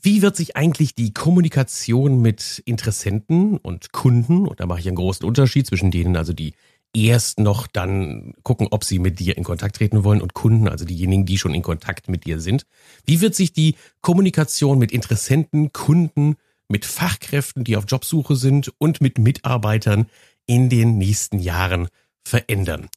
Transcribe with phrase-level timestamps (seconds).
[0.00, 4.96] Wie wird sich eigentlich die Kommunikation mit Interessenten und Kunden, und da mache ich einen
[4.96, 6.54] großen Unterschied zwischen denen, also die
[6.94, 10.84] erst noch dann gucken, ob sie mit dir in Kontakt treten wollen und Kunden, also
[10.84, 12.64] diejenigen, die schon in Kontakt mit dir sind.
[13.04, 16.36] Wie wird sich die Kommunikation mit Interessenten, Kunden,
[16.68, 20.06] mit Fachkräften, die auf Jobsuche sind und mit Mitarbeitern
[20.46, 21.88] in den nächsten Jahren
[22.24, 22.88] verändern?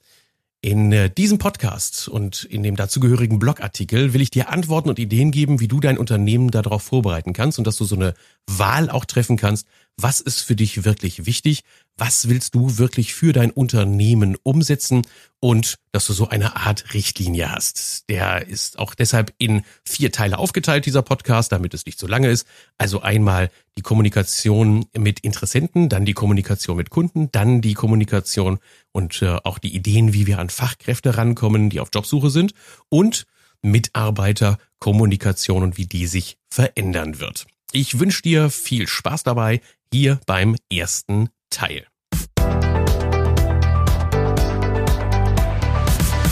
[0.64, 5.32] In äh, diesem Podcast und in dem dazugehörigen Blogartikel will ich dir Antworten und Ideen
[5.32, 8.14] geben, wie du dein Unternehmen darauf vorbereiten kannst und dass du so eine
[8.46, 11.64] Wahl auch treffen kannst, was ist für dich wirklich wichtig,
[11.98, 15.04] was willst du wirklich für dein Unternehmen umsetzen
[15.40, 18.10] und dass du so eine Art Richtlinie hast.
[18.10, 22.30] Der ist auch deshalb in vier Teile aufgeteilt, dieser Podcast, damit es nicht so lange
[22.30, 22.48] ist.
[22.78, 28.60] Also einmal die Kommunikation mit Interessenten, dann die Kommunikation mit Kunden, dann die Kommunikation
[28.92, 32.54] und äh, auch die Ideen, wie wir an Fachkräfte rankommen, die auf Jobsuche sind
[32.90, 33.28] und
[33.62, 37.46] Mitarbeiterkommunikation und wie die sich verändern wird.
[37.72, 39.62] Ich wünsche dir viel Spaß dabei
[39.94, 41.86] hier beim ersten Teil.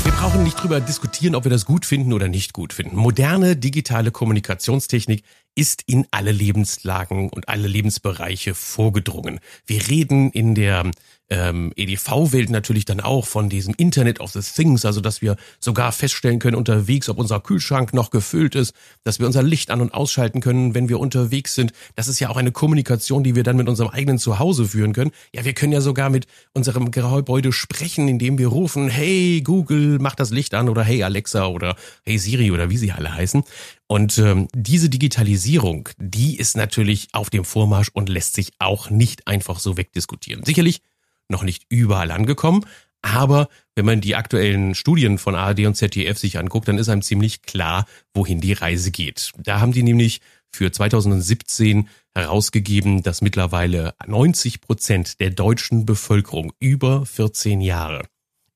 [0.04, 2.96] Wir brauchen nicht drüber diskutieren, ob wir das gut finden oder nicht gut finden.
[2.96, 5.24] Moderne digitale Kommunikationstechnik
[5.56, 9.40] ist in alle Lebenslagen und alle Lebensbereiche vorgedrungen.
[9.66, 10.90] Wir reden in der
[11.30, 15.92] ähm, EDV-Welt natürlich dann auch von diesem Internet of the Things, also dass wir sogar
[15.92, 19.94] feststellen können unterwegs, ob unser Kühlschrank noch gefüllt ist, dass wir unser Licht an- und
[19.94, 21.72] ausschalten können, wenn wir unterwegs sind.
[21.96, 25.12] Das ist ja auch eine Kommunikation, die wir dann mit unserem eigenen Zuhause führen können.
[25.34, 30.16] Ja, wir können ja sogar mit unserem Gebäude sprechen, indem wir rufen, hey Google, mach
[30.16, 33.44] das Licht an oder hey Alexa oder hey Siri oder wie sie alle heißen.
[33.88, 39.28] Und ähm, diese Digitalisierung, die ist natürlich auf dem Vormarsch und lässt sich auch nicht
[39.28, 40.44] einfach so wegdiskutieren.
[40.44, 40.82] Sicherlich
[41.30, 42.66] noch nicht überall angekommen.
[43.02, 47.02] Aber wenn man die aktuellen Studien von ARD und ZDF sich anguckt, dann ist einem
[47.02, 49.32] ziemlich klar, wohin die Reise geht.
[49.38, 50.20] Da haben die nämlich
[50.52, 58.04] für 2017 herausgegeben, dass mittlerweile 90 Prozent der deutschen Bevölkerung über 14 Jahre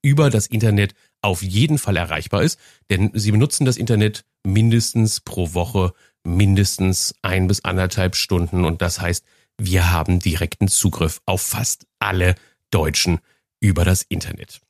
[0.01, 5.53] über das Internet auf jeden Fall erreichbar ist, denn sie benutzen das Internet mindestens pro
[5.53, 5.94] Woche
[6.25, 9.25] mindestens ein bis anderthalb Stunden und das heißt,
[9.57, 12.35] wir haben direkten Zugriff auf fast alle
[12.73, 13.19] Deutschen
[13.59, 14.61] über das Internet.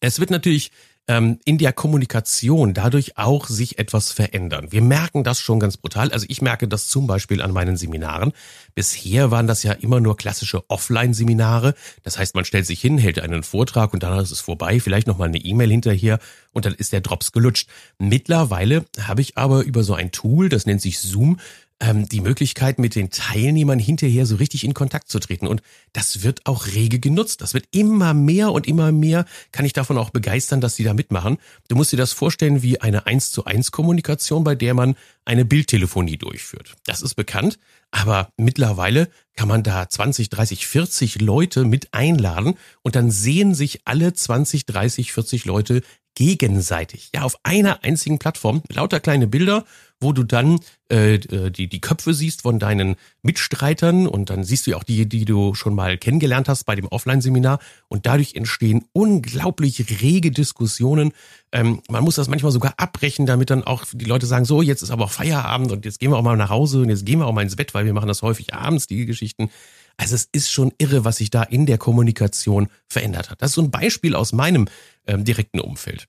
[0.00, 0.70] Es wird natürlich
[1.08, 4.72] ähm, in der Kommunikation dadurch auch sich etwas verändern.
[4.72, 6.10] Wir merken das schon ganz brutal.
[6.12, 8.32] Also ich merke das zum Beispiel an meinen Seminaren.
[8.74, 11.74] Bisher waren das ja immer nur klassische Offline-Seminare.
[12.02, 14.80] Das heißt, man stellt sich hin, hält einen Vortrag und danach ist es vorbei.
[14.80, 16.18] Vielleicht nochmal eine E-Mail hinterher
[16.52, 17.68] und dann ist der Drops gelutscht.
[17.98, 21.38] Mittlerweile habe ich aber über so ein Tool, das nennt sich Zoom,
[21.80, 25.46] ähm, die Möglichkeit, mit den Teilnehmern hinterher so richtig in Kontakt zu treten.
[25.46, 27.42] Und das wird auch rege genutzt.
[27.42, 30.94] Das wird immer mehr und immer mehr, kann ich davon auch begeistern, dass sie da
[30.94, 31.38] mitmachen.
[31.68, 35.44] Du musst dir das vorstellen wie eine 1 zu 1 Kommunikation, bei der man eine
[35.44, 36.76] Bildtelefonie durchführt.
[36.86, 37.58] Das ist bekannt,
[37.90, 43.80] aber mittlerweile kann man da 20, 30, 40 Leute mit einladen und dann sehen sich
[43.84, 45.82] alle 20, 30, 40 Leute
[46.16, 47.10] gegenseitig.
[47.14, 49.64] Ja, auf einer einzigen Plattform, lauter kleine Bilder,
[50.00, 50.58] wo du dann
[50.90, 54.84] äh, äh, die, die Köpfe siehst von deinen Mitstreitern und dann siehst du ja auch
[54.84, 60.30] die, die du schon mal kennengelernt hast bei dem Offline-Seminar und dadurch entstehen unglaublich rege
[60.30, 61.12] Diskussionen.
[61.52, 64.82] Ähm, man muss das manchmal sogar abbrechen, damit dann auch die Leute sagen, so, jetzt
[64.82, 67.18] ist aber auch Feierabend und jetzt gehen wir auch mal nach Hause und jetzt gehen
[67.20, 69.50] wir auch mal ins Bett, weil wir machen das häufig abends, die Geschichten.
[69.96, 73.40] Also es ist schon irre, was sich da in der Kommunikation verändert hat.
[73.40, 74.68] Das ist so ein Beispiel aus meinem
[75.06, 76.06] ähm, direkten Umfeld.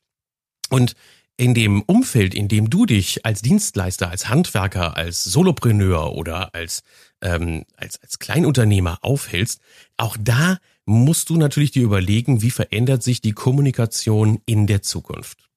[0.69, 0.95] Und
[1.37, 6.81] in dem Umfeld, in dem du dich als Dienstleister, als Handwerker, als Solopreneur oder als,
[7.21, 9.61] ähm, als, als Kleinunternehmer aufhältst,
[9.97, 15.47] auch da musst du natürlich dir überlegen, wie verändert sich die Kommunikation in der Zukunft.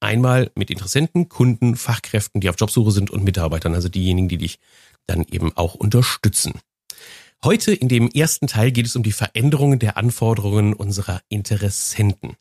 [0.00, 4.58] Einmal mit Interessenten, Kunden, Fachkräften, die auf Jobsuche sind und Mitarbeitern, also diejenigen, die dich
[5.06, 6.52] dann eben auch unterstützen.
[7.42, 12.36] Heute in dem ersten Teil geht es um die Veränderungen der Anforderungen unserer Interessenten.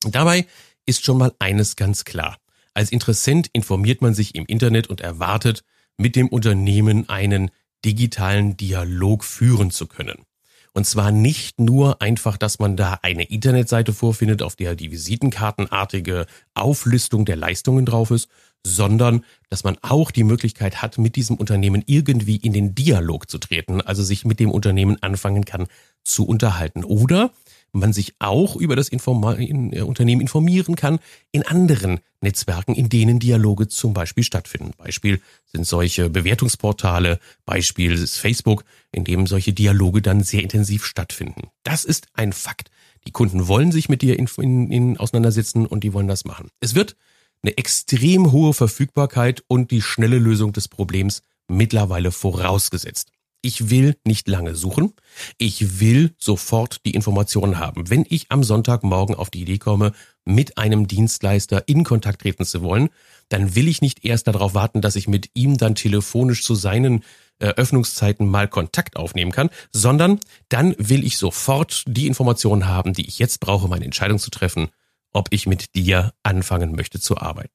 [0.00, 0.46] Dabei
[0.84, 2.36] ist schon mal eines ganz klar.
[2.74, 5.62] Als Interessent informiert man sich im Internet und erwartet,
[5.96, 7.52] mit dem Unternehmen einen
[7.84, 10.24] digitalen Dialog führen zu können.
[10.72, 16.26] Und zwar nicht nur einfach, dass man da eine Internetseite vorfindet, auf der die Visitenkartenartige
[16.52, 18.28] Auflistung der Leistungen drauf ist,
[18.66, 23.38] sondern dass man auch die Möglichkeit hat, mit diesem Unternehmen irgendwie in den Dialog zu
[23.38, 25.68] treten, also sich mit dem Unternehmen anfangen kann
[26.02, 26.84] zu unterhalten.
[26.84, 27.30] Oder
[27.70, 30.98] man sich auch über das Informa in, äh, Unternehmen informieren kann
[31.30, 34.72] in anderen Netzwerken, in denen Dialoge zum Beispiel stattfinden.
[34.78, 41.50] Beispiel sind solche Bewertungsportale, Beispiel ist Facebook, in dem solche Dialoge dann sehr intensiv stattfinden.
[41.62, 42.70] Das ist ein Fakt.
[43.06, 46.48] Die Kunden wollen sich mit dir in, in, in auseinandersetzen und die wollen das machen.
[46.58, 46.96] Es wird
[47.42, 53.10] eine extrem hohe Verfügbarkeit und die schnelle Lösung des Problems mittlerweile vorausgesetzt.
[53.42, 54.94] Ich will nicht lange suchen.
[55.38, 57.88] Ich will sofort die Informationen haben.
[57.90, 59.92] Wenn ich am Sonntagmorgen auf die Idee komme,
[60.24, 62.88] mit einem Dienstleister in Kontakt treten zu wollen,
[63.28, 67.04] dann will ich nicht erst darauf warten, dass ich mit ihm dann telefonisch zu seinen
[67.38, 70.18] äh, Öffnungszeiten mal Kontakt aufnehmen kann, sondern
[70.48, 74.70] dann will ich sofort die Informationen haben, die ich jetzt brauche, meine Entscheidung zu treffen,
[75.16, 77.50] ob ich mit dir anfangen möchte zu arbeiten.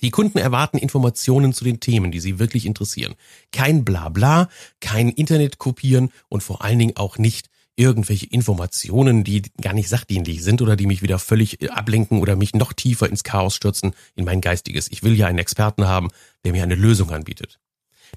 [0.00, 3.14] Die Kunden erwarten Informationen zu den Themen, die sie wirklich interessieren.
[3.52, 4.48] Kein Blabla,
[4.80, 10.42] kein Internet kopieren und vor allen Dingen auch nicht irgendwelche Informationen, die gar nicht sachdienlich
[10.42, 13.94] sind oder die mich wieder völlig äh, ablenken oder mich noch tiefer ins Chaos stürzen,
[14.14, 14.90] in mein Geistiges.
[14.90, 16.10] Ich will ja einen Experten haben,
[16.44, 17.60] der mir eine Lösung anbietet.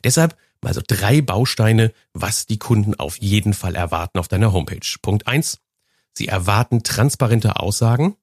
[0.03, 4.97] Deshalb mal so drei Bausteine, was die Kunden auf jeden Fall erwarten auf deiner Homepage.
[5.01, 5.59] Punkt eins:
[6.13, 8.17] Sie erwarten transparente Aussagen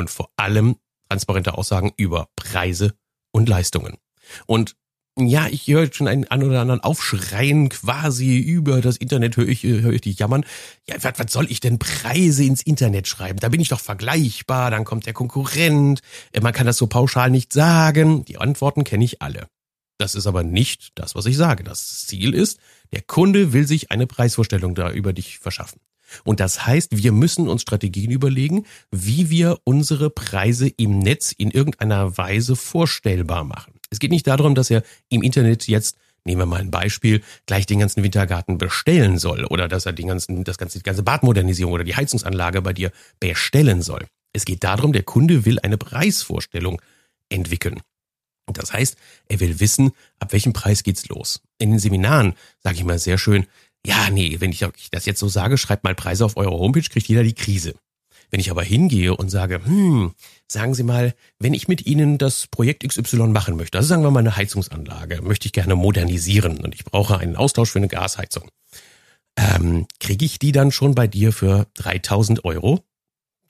[0.00, 0.76] und vor allem
[1.08, 2.94] transparente Aussagen über Preise
[3.32, 3.98] und Leistungen.
[4.46, 4.76] Und
[5.18, 9.62] ja, ich höre schon einen an oder anderen Aufschreien quasi über das Internet, höre ich,
[9.64, 10.44] höre ich die jammern.
[10.88, 13.38] Ja, was, was soll ich denn Preise ins Internet schreiben?
[13.38, 16.00] Da bin ich doch vergleichbar, dann kommt der Konkurrent,
[16.32, 18.24] äh, man kann das so pauschal nicht sagen.
[18.24, 19.48] Die Antworten kenne ich alle.
[19.98, 21.64] Das ist aber nicht das, was ich sage.
[21.64, 22.58] Das Ziel ist,
[22.92, 25.80] der Kunde will sich eine Preisvorstellung da über dich verschaffen.
[26.24, 31.50] Und das heißt, wir müssen uns Strategien überlegen, wie wir unsere Preise im Netz in
[31.50, 33.74] irgendeiner Weise vorstellbar machen.
[33.90, 37.66] Es geht nicht darum, dass er im Internet jetzt nehmen wir mal ein Beispiel, gleich
[37.66, 41.72] den ganzen Wintergarten bestellen soll oder dass er den ganzen, das ganze, die ganze Badmodernisierung
[41.72, 44.06] oder die Heizungsanlage bei dir bestellen soll.
[44.32, 46.80] Es geht darum, der Kunde will eine Preisvorstellung
[47.30, 47.80] entwickeln.
[48.52, 48.96] Das heißt,
[49.28, 51.40] er will wissen, ab welchem Preis geht's los.
[51.58, 53.46] In den Seminaren sage ich mal sehr schön,
[53.86, 57.08] ja, nee, wenn ich das jetzt so sage, schreibt mal Preise auf eure Homepage, kriegt
[57.08, 57.74] jeder die Krise.
[58.30, 60.12] Wenn ich aber hingehe und sage, hm,
[60.46, 64.10] sagen Sie mal, wenn ich mit Ihnen das Projekt XY machen möchte, also sagen wir
[64.10, 68.48] mal eine Heizungsanlage, möchte ich gerne modernisieren und ich brauche einen Austausch für eine Gasheizung,
[69.36, 72.84] ähm, kriege ich die dann schon bei dir für 3000 Euro?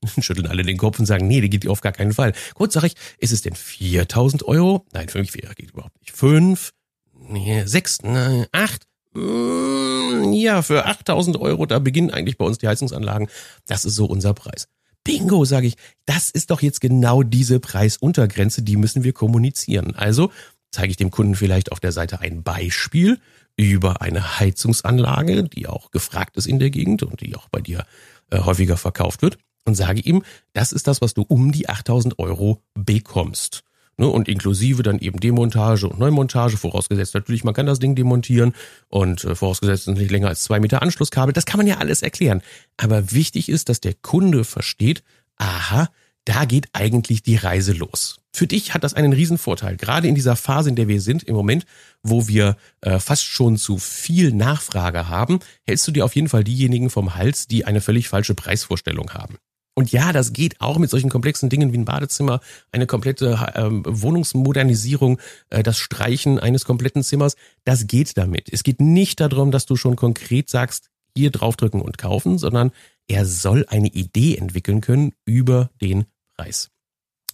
[0.21, 2.33] Schütteln alle den Kopf und sagen, nee, die geht auf gar keinen Fall.
[2.55, 4.87] Gut, sage ich, ist es denn 4000 Euro?
[4.93, 6.13] Nein, für mich geht überhaupt nicht.
[6.13, 6.73] Fünf,
[7.19, 13.29] nee, sechs, nein, acht, ja, für 8000 Euro, da beginnen eigentlich bei uns die Heizungsanlagen.
[13.67, 14.69] Das ist so unser Preis.
[15.05, 15.77] Bingo, sage ich.
[16.07, 19.95] Das ist doch jetzt genau diese Preisuntergrenze, die müssen wir kommunizieren.
[19.97, 20.31] Also
[20.71, 23.19] zeige ich dem Kunden vielleicht auf der Seite ein Beispiel
[23.57, 27.85] über eine Heizungsanlage, die auch gefragt ist in der Gegend und die auch bei dir
[28.31, 30.23] äh, häufiger verkauft wird und sage ihm,
[30.53, 33.65] das ist das, was du um die 8000 Euro bekommst.
[34.01, 38.55] Ne, und inklusive dann eben Demontage und Neumontage, vorausgesetzt natürlich, man kann das Ding demontieren
[38.89, 41.35] und äh, vorausgesetzt nicht länger als zwei Meter Anschlusskabel.
[41.35, 42.41] Das kann man ja alles erklären.
[42.79, 45.03] Aber wichtig ist, dass der Kunde versteht,
[45.37, 45.91] aha,
[46.25, 48.21] da geht eigentlich die Reise los.
[48.33, 51.23] Für dich hat das einen riesen Vorteil, gerade in dieser Phase, in der wir sind
[51.25, 51.67] im Moment,
[52.03, 56.43] wo wir äh, fast schon zu viel Nachfrage haben, hältst du dir auf jeden Fall
[56.43, 59.37] diejenigen vom Hals, die eine völlig falsche Preisvorstellung haben.
[59.75, 62.41] Und ja, das geht auch mit solchen komplexen Dingen wie ein Badezimmer,
[62.73, 65.19] eine komplette ähm, Wohnungsmodernisierung,
[65.49, 67.37] äh, das Streichen eines kompletten Zimmers.
[67.65, 68.53] Das geht damit.
[68.53, 72.73] Es geht nicht darum, dass du schon konkret sagst, hier draufdrücken und kaufen, sondern
[73.09, 76.07] er soll eine Idee entwickeln können über den
[76.37, 76.71] Preis.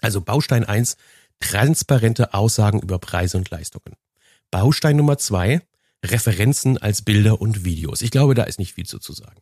[0.01, 0.97] Also Baustein eins:
[1.41, 3.97] transparente Aussagen über Preise und Leistungen.
[4.51, 5.63] Baustein Nummer zwei:
[6.05, 8.03] Referenzen als Bilder und Videos.
[8.03, 9.41] Ich glaube, da ist nicht viel zu, zu sagen.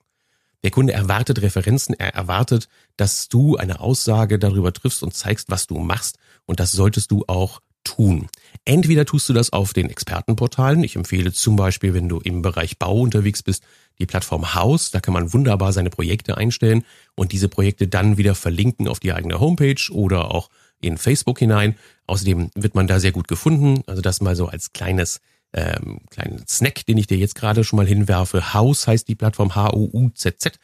[0.65, 5.67] Der Kunde erwartet Referenzen, er erwartet, dass du eine Aussage darüber triffst und zeigst, was
[5.67, 6.19] du machst.
[6.47, 8.29] Und das solltest du auch tun.
[8.65, 10.83] Entweder tust du das auf den Expertenportalen.
[10.83, 13.63] Ich empfehle zum Beispiel, wenn du im Bereich Bau unterwegs bist,
[13.99, 14.91] die Plattform Haus.
[14.91, 16.83] Da kann man wunderbar seine Projekte einstellen
[17.15, 20.49] und diese Projekte dann wieder verlinken auf die eigene Homepage oder auch
[20.81, 21.77] in Facebook hinein.
[22.07, 23.83] Außerdem wird man da sehr gut gefunden.
[23.87, 25.21] Also das mal so als kleines
[25.55, 28.53] ähm, kleinen Snack, den ich dir jetzt gerade schon mal hinwerfe.
[28.53, 30.59] House heißt die Plattform H-O-U-Z-Z.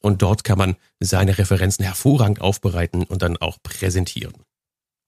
[0.00, 4.34] Und dort kann man seine Referenzen hervorragend aufbereiten und dann auch präsentieren.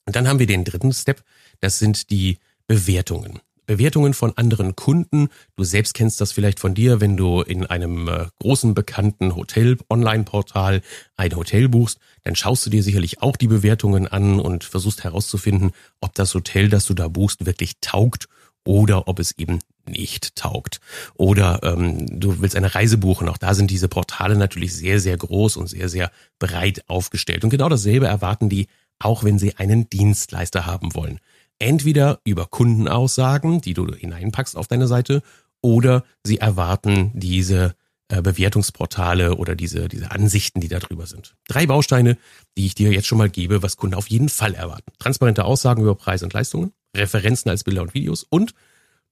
[0.07, 1.23] Und dann haben wir den dritten Step.
[1.61, 3.41] Das sind die Bewertungen.
[3.67, 5.29] Bewertungen von anderen Kunden.
[5.55, 10.81] Du selbst kennst das vielleicht von dir, wenn du in einem äh, großen bekannten Hotel-Online-Portal
[11.17, 15.73] ein Hotel buchst, dann schaust du dir sicherlich auch die Bewertungen an und versuchst herauszufinden,
[16.01, 18.27] ob das Hotel, das du da buchst, wirklich taugt
[18.69, 20.81] oder ob es eben nicht taugt.
[21.15, 23.27] Oder ähm, du willst eine Reise buchen.
[23.31, 27.45] Auch da sind diese Portale natürlich sehr, sehr groß und sehr, sehr breit aufgestellt.
[27.45, 28.67] Und genau dasselbe erwarten die,
[28.99, 31.19] auch wenn sie einen Dienstleister haben wollen.
[31.59, 35.23] Entweder über Kundenaussagen, die du hineinpackst auf deine Seite,
[35.63, 37.75] oder sie erwarten diese
[38.09, 41.37] äh, Bewertungsportale oder diese, diese Ansichten, die da drüber sind.
[41.49, 42.19] Drei Bausteine,
[42.59, 44.93] die ich dir jetzt schon mal gebe, was Kunden auf jeden Fall erwarten.
[44.99, 48.55] Transparente Aussagen über Preise und Leistungen, Referenzen als Bilder und Videos und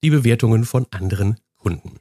[0.02, 1.99] die Bewertungen von anderen Kunden.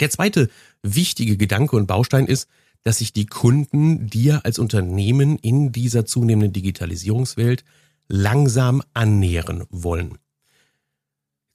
[0.00, 0.48] Der zweite
[0.82, 2.48] wichtige Gedanke und Baustein ist,
[2.84, 7.64] dass sich die Kunden dir als Unternehmen in dieser zunehmenden Digitalisierungswelt
[8.08, 10.18] langsam annähern wollen.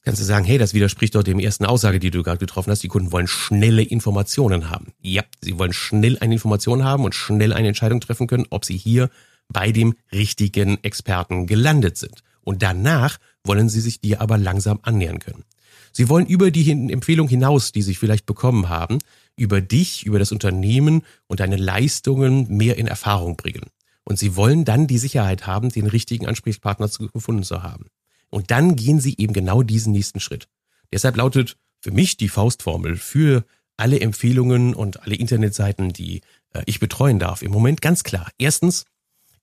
[0.01, 2.83] Kannst du sagen, hey, das widerspricht doch dem ersten Aussage, die du gerade getroffen hast.
[2.83, 4.91] Die Kunden wollen schnelle Informationen haben.
[5.01, 8.75] Ja, sie wollen schnell eine Information haben und schnell eine Entscheidung treffen können, ob sie
[8.75, 9.09] hier
[9.47, 12.21] bei dem richtigen Experten gelandet sind.
[12.43, 15.43] Und danach wollen sie sich dir aber langsam annähern können.
[15.91, 18.99] Sie wollen über die Empfehlung hinaus, die sie vielleicht bekommen haben,
[19.35, 23.67] über dich, über das Unternehmen und deine Leistungen mehr in Erfahrung bringen.
[24.03, 27.87] Und sie wollen dann die Sicherheit haben, den richtigen Ansprechpartner gefunden zu haben.
[28.29, 30.47] Und dann gehen sie eben genau diesen nächsten Schritt.
[30.91, 33.45] Deshalb lautet für mich die Faustformel für
[33.77, 36.21] alle Empfehlungen und alle Internetseiten, die
[36.53, 38.29] äh, ich betreuen darf, im Moment ganz klar.
[38.37, 38.85] Erstens,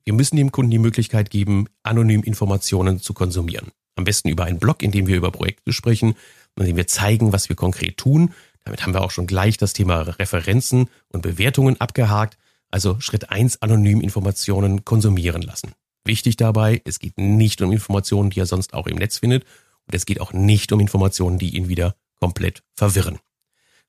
[0.05, 3.69] wir müssen dem Kunden die Möglichkeit geben, anonym Informationen zu konsumieren.
[3.97, 6.15] Am besten über einen Blog, in dem wir über Projekte sprechen,
[6.59, 8.33] in dem wir zeigen, was wir konkret tun.
[8.65, 12.39] Damit haben wir auch schon gleich das Thema Referenzen und Bewertungen abgehakt.
[12.71, 15.73] Also Schritt eins: anonym Informationen konsumieren lassen.
[16.05, 19.45] Wichtig dabei, es geht nicht um Informationen, die er sonst auch im Netz findet.
[19.87, 23.19] Und es geht auch nicht um Informationen, die ihn wieder komplett verwirren.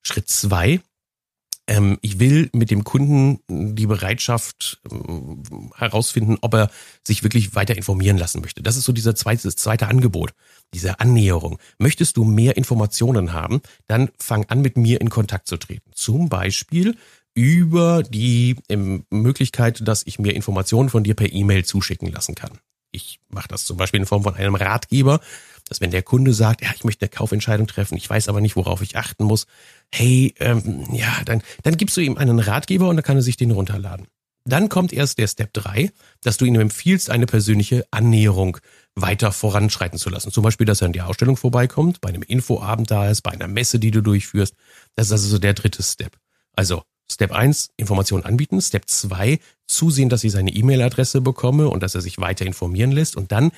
[0.01, 0.81] Schritt zwei,
[1.67, 5.43] ähm, ich will mit dem Kunden die Bereitschaft ähm,
[5.75, 6.71] herausfinden, ob er
[7.05, 8.61] sich wirklich weiter informieren lassen möchte.
[8.61, 10.33] Das ist so dieser zweite, das zweite Angebot,
[10.73, 11.59] diese Annäherung.
[11.77, 15.91] Möchtest du mehr Informationen haben, dann fang an, mit mir in Kontakt zu treten.
[15.93, 16.97] Zum Beispiel
[17.33, 22.59] über die ähm, Möglichkeit, dass ich mir Informationen von dir per E-Mail zuschicken lassen kann.
[22.91, 25.21] Ich mache das zum Beispiel in Form von einem Ratgeber,
[25.71, 28.57] dass wenn der Kunde sagt, ja, ich möchte eine Kaufentscheidung treffen, ich weiß aber nicht,
[28.57, 29.47] worauf ich achten muss,
[29.89, 33.37] hey, ähm, ja, dann, dann gibst du ihm einen Ratgeber und dann kann er sich
[33.37, 34.07] den runterladen.
[34.43, 35.89] Dann kommt erst der Step 3,
[36.23, 38.57] dass du ihm empfiehlst, eine persönliche Annäherung
[38.95, 40.33] weiter voranschreiten zu lassen.
[40.33, 43.47] Zum Beispiel, dass er in die Ausstellung vorbeikommt, bei einem Infoabend da ist, bei einer
[43.47, 44.53] Messe, die du durchführst.
[44.97, 46.17] Das ist also so der dritte Step.
[46.51, 48.59] Also Step 1, Informationen anbieten.
[48.59, 53.15] Step 2, zusehen, dass ich seine E-Mail-Adresse bekomme und dass er sich weiter informieren lässt.
[53.15, 53.51] Und dann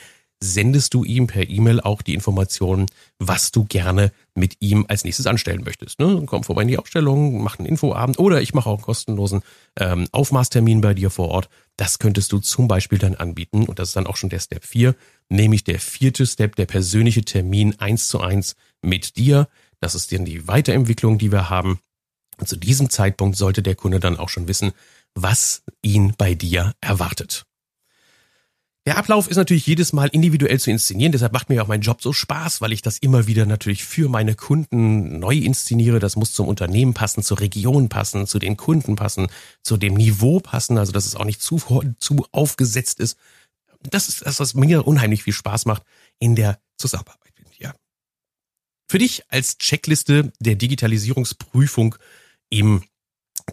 [0.43, 5.25] sendest du ihm per E-Mail auch die Informationen, was du gerne mit ihm als nächstes
[5.25, 5.99] anstellen möchtest.
[5.99, 6.23] Ne?
[6.25, 9.41] Komm vorbei in die Ausstellung, mach einen Infoabend oder ich mache auch einen kostenlosen
[9.79, 11.49] ähm, Aufmaßtermin bei dir vor Ort.
[11.77, 14.65] Das könntest du zum Beispiel dann anbieten und das ist dann auch schon der Step
[14.65, 14.95] 4,
[15.29, 19.47] nämlich der vierte Step, der persönliche Termin eins zu eins mit dir.
[19.79, 21.79] Das ist dann die Weiterentwicklung, die wir haben.
[22.37, 24.73] Und zu diesem Zeitpunkt sollte der Kunde dann auch schon wissen,
[25.15, 27.45] was ihn bei dir erwartet.
[28.85, 32.01] Der Ablauf ist natürlich jedes Mal individuell zu inszenieren, deshalb macht mir auch mein Job
[32.01, 35.99] so Spaß, weil ich das immer wieder natürlich für meine Kunden neu inszeniere.
[35.99, 39.27] Das muss zum Unternehmen passen, zur Region passen, zu den Kunden passen,
[39.61, 41.61] zu dem Niveau passen, also dass es auch nicht zu,
[41.97, 43.17] zu aufgesetzt ist.
[43.83, 45.83] Das ist das, was mir unheimlich viel Spaß macht
[46.19, 47.19] in der Zusammenarbeit.
[47.57, 47.73] Ja.
[48.89, 51.95] Für dich als Checkliste der Digitalisierungsprüfung
[52.49, 52.83] im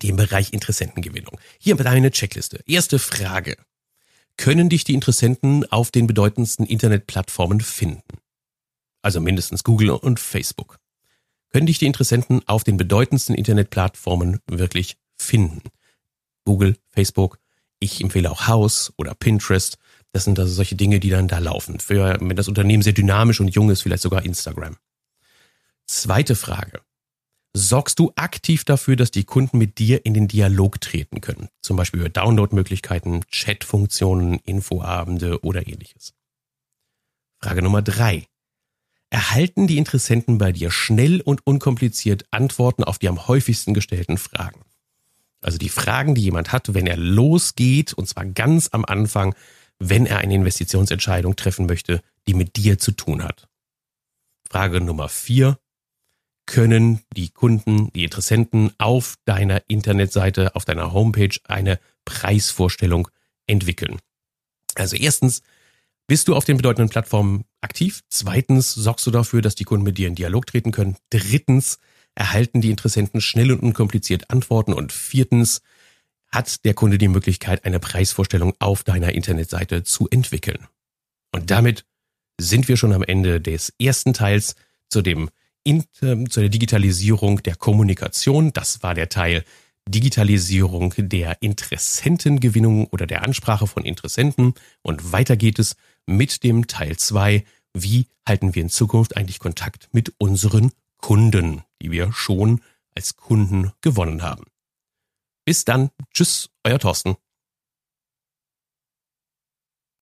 [0.02, 1.38] dem Bereich Interessentengewinnung.
[1.58, 2.62] Hier deine Checkliste.
[2.66, 3.56] Erste Frage
[4.40, 8.18] können dich die Interessenten auf den bedeutendsten Internetplattformen finden.
[9.02, 10.78] Also mindestens Google und Facebook.
[11.50, 15.61] Können dich die Interessenten auf den bedeutendsten Internetplattformen wirklich finden?
[16.47, 17.38] Google, Facebook.
[17.80, 19.76] Ich empfehle auch House oder Pinterest.
[20.12, 21.78] Das sind also solche Dinge, die dann da laufen.
[21.78, 24.78] Für, wenn das Unternehmen sehr dynamisch und jung ist, vielleicht sogar Instagram.
[25.87, 26.80] Zweite Frage
[27.52, 31.49] sorgst du aktiv dafür, dass die Kunden mit dir in den Dialog treten können.
[31.62, 36.14] Zum Beispiel über Downloadmöglichkeiten, Chatfunktionen, Infoabende oder ähnliches.
[37.40, 38.26] Frage Nummer drei.
[39.09, 44.61] Erhalten die Interessenten bei dir schnell und unkompliziert Antworten auf die am häufigsten gestellten Fragen?
[45.40, 49.35] Also die Fragen, die jemand hat, wenn er losgeht, und zwar ganz am Anfang,
[49.78, 53.49] wenn er eine Investitionsentscheidung treffen möchte, die mit dir zu tun hat.
[54.49, 55.59] Frage Nummer vier
[56.50, 63.07] können die Kunden, die Interessenten auf deiner Internetseite, auf deiner Homepage eine Preisvorstellung
[63.47, 64.00] entwickeln.
[64.75, 65.42] Also erstens,
[66.09, 68.02] bist du auf den bedeutenden Plattformen aktiv?
[68.09, 70.97] Zweitens, sorgst du dafür, dass die Kunden mit dir in Dialog treten können?
[71.11, 71.78] Drittens,
[72.16, 74.73] erhalten die Interessenten schnell und unkompliziert Antworten?
[74.73, 75.62] Und viertens,
[76.33, 80.66] hat der Kunde die Möglichkeit, eine Preisvorstellung auf deiner Internetseite zu entwickeln?
[81.30, 81.85] Und damit
[82.40, 84.57] sind wir schon am Ende des ersten Teils
[84.88, 85.30] zu dem
[85.64, 88.52] in, äh, zu der Digitalisierung der Kommunikation.
[88.52, 89.45] Das war der Teil
[89.88, 94.55] Digitalisierung der Interessentengewinnung oder der Ansprache von Interessenten.
[94.83, 95.76] Und weiter geht es
[96.07, 101.90] mit dem Teil zwei Wie halten wir in Zukunft eigentlich Kontakt mit unseren Kunden, die
[101.90, 102.61] wir schon
[102.95, 104.45] als Kunden gewonnen haben?
[105.45, 105.90] Bis dann.
[106.12, 107.17] Tschüss, euer Thorsten.